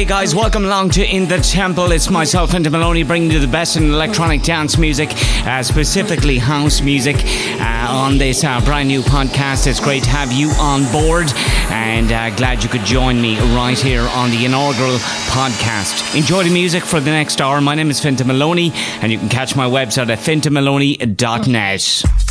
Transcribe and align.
Okay, 0.00 0.08
guys, 0.08 0.34
welcome 0.34 0.64
along 0.64 0.88
to 0.92 1.04
In 1.04 1.28
the 1.28 1.36
Temple. 1.36 1.92
It's 1.92 2.08
myself, 2.08 2.52
Fintan 2.52 2.72
Maloney, 2.72 3.02
bringing 3.02 3.30
you 3.30 3.38
the 3.38 3.46
best 3.46 3.76
in 3.76 3.92
electronic 3.92 4.42
dance 4.42 4.78
music, 4.78 5.10
uh, 5.46 5.62
specifically 5.62 6.38
house 6.38 6.80
music, 6.80 7.16
uh, 7.60 7.86
on 7.90 8.16
this 8.16 8.42
uh, 8.42 8.62
brand 8.64 8.88
new 8.88 9.02
podcast. 9.02 9.66
It's 9.66 9.78
great 9.78 10.02
to 10.04 10.08
have 10.08 10.32
you 10.32 10.48
on 10.52 10.90
board, 10.90 11.30
and 11.68 12.10
uh, 12.10 12.34
glad 12.34 12.62
you 12.62 12.70
could 12.70 12.86
join 12.86 13.20
me 13.20 13.38
right 13.54 13.78
here 13.78 14.08
on 14.14 14.30
the 14.30 14.46
inaugural 14.46 14.96
podcast. 15.28 16.16
Enjoy 16.16 16.44
the 16.44 16.50
music 16.50 16.82
for 16.82 16.98
the 16.98 17.10
next 17.10 17.42
hour. 17.42 17.60
My 17.60 17.74
name 17.74 17.90
is 17.90 18.00
Fintan 18.00 18.26
Maloney, 18.26 18.72
and 19.02 19.12
you 19.12 19.18
can 19.18 19.28
catch 19.28 19.54
my 19.54 19.66
website 19.66 20.08
at 20.08 20.18
fintanmaloney.net. 20.18 22.29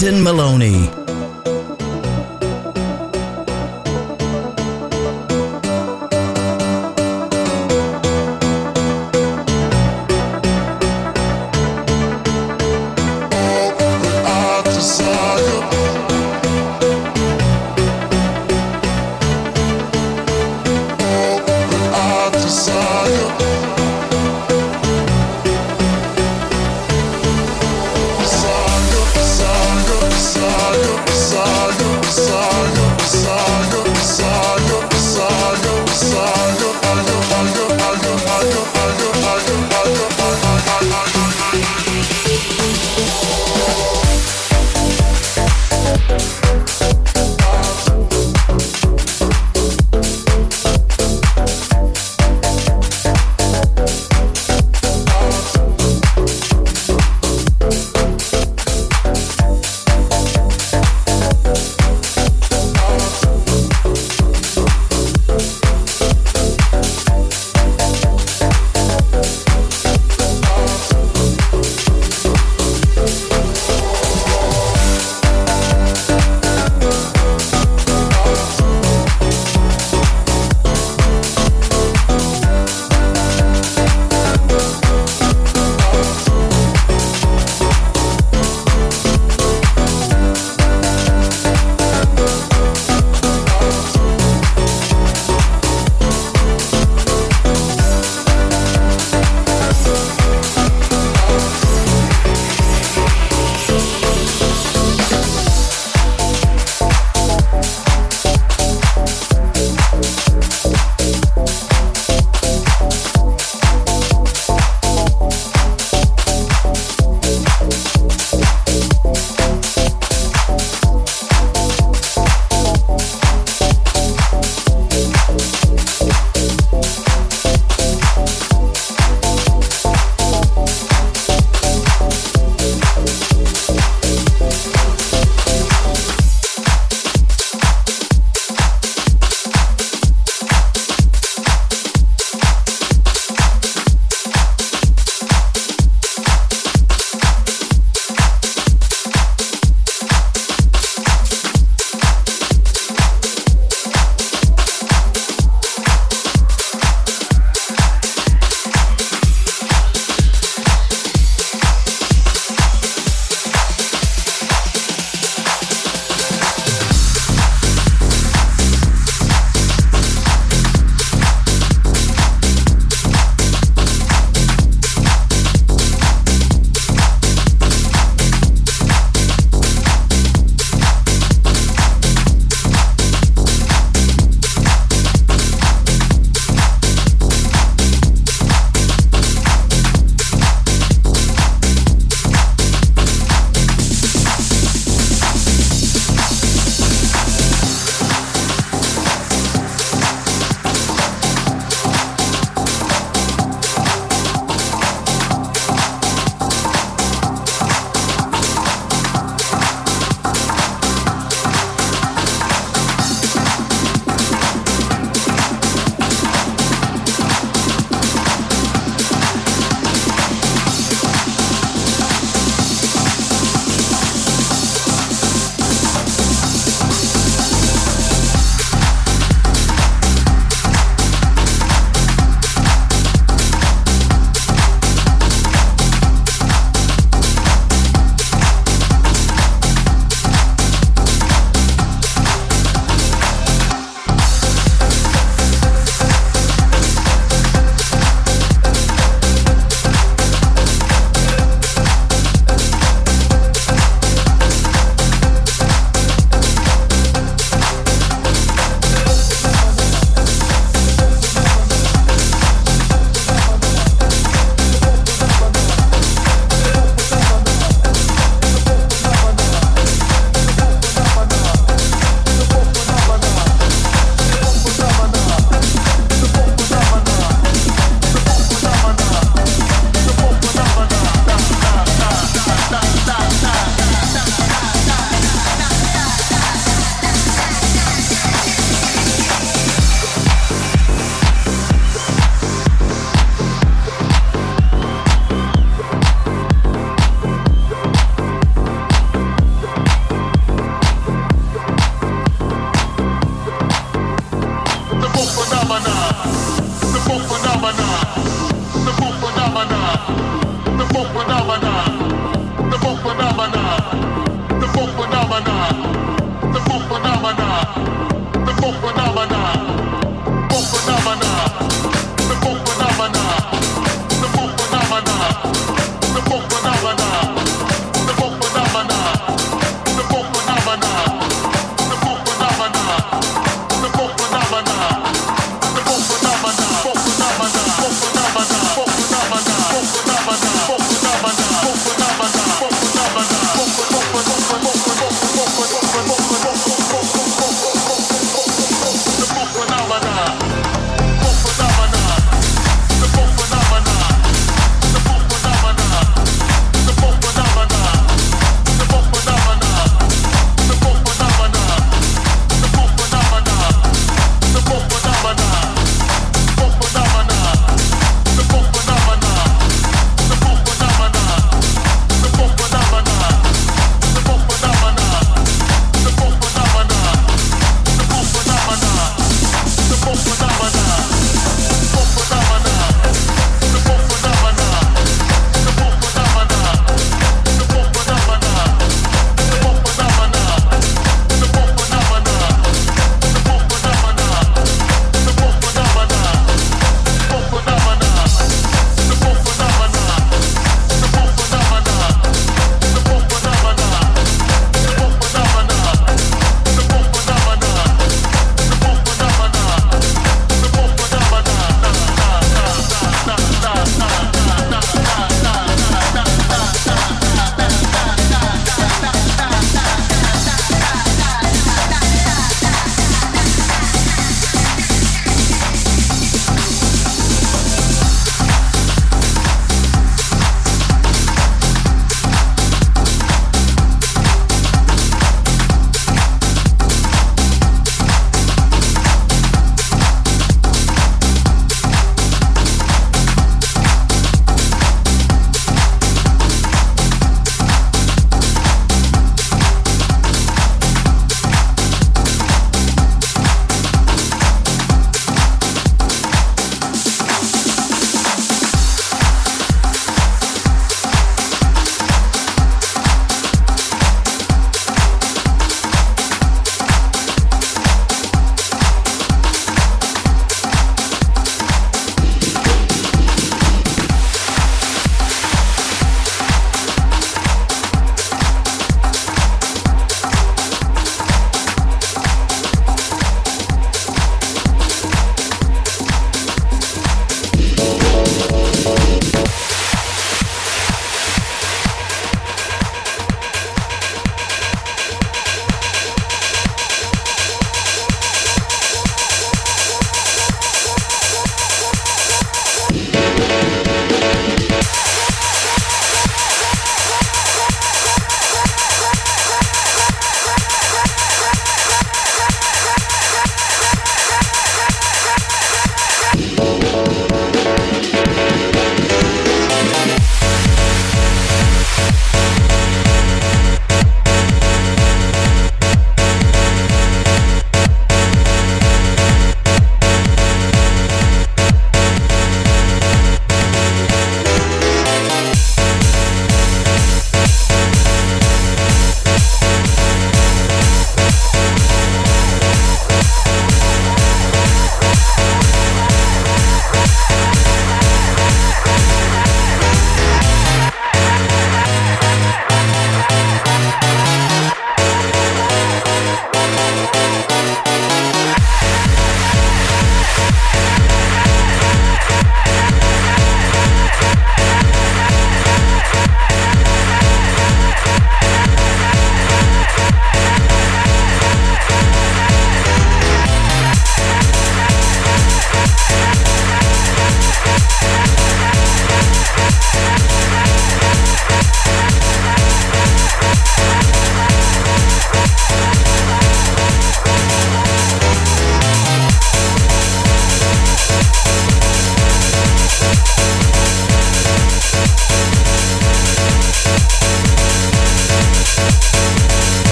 Fintan 0.00 0.22
Maloney. 0.22 0.99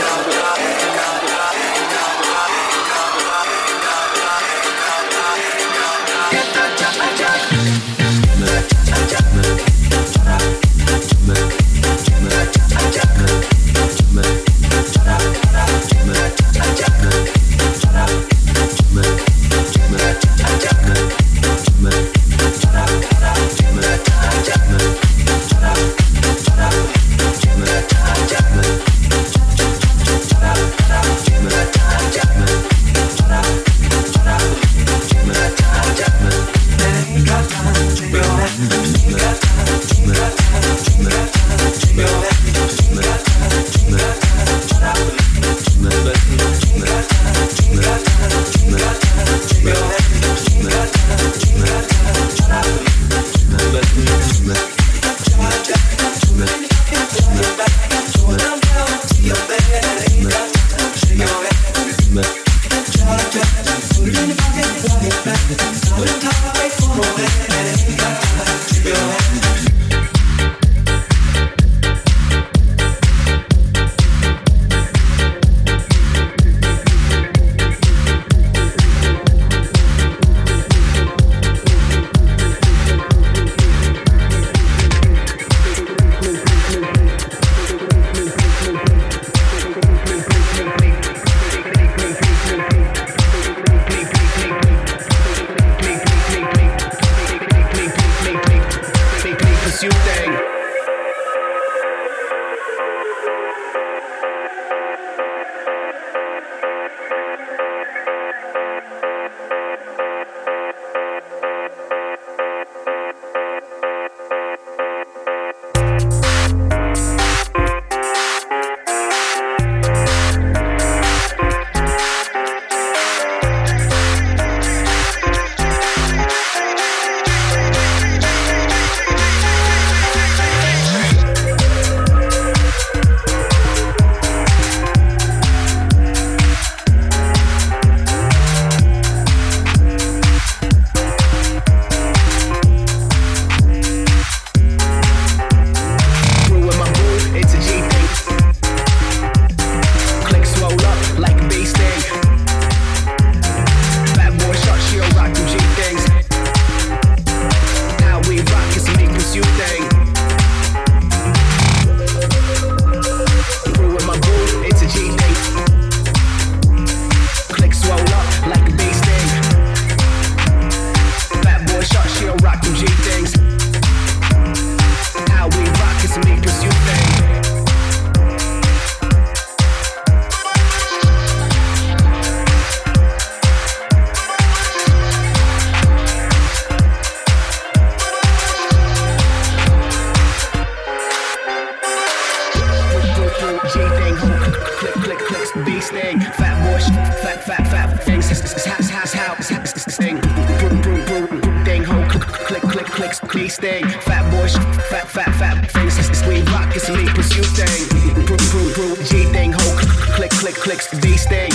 click, 203.19 203.29
click, 203.31 203.51
thing. 203.51 203.89
Fat 204.01 204.29
boy, 204.31 204.47
fat, 204.89 205.07
fat, 205.07 205.33
fat 205.35 205.71
things. 205.71 206.27
We 206.27 206.41
rock, 206.53 206.75
it's 206.75 206.89
me, 206.89 207.05
pursue 207.09 207.43
thing. 207.43 208.25
Brew, 208.25 208.37
brew, 208.37 208.73
brew, 208.73 208.95
G 209.03 209.25
thing. 209.31 209.53
Ho, 209.53 209.77
click, 210.15 210.31
click, 210.31 210.55
click, 210.55 210.79
D 211.01 211.17
thing. 211.17 211.50